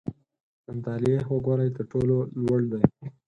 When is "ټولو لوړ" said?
1.91-2.61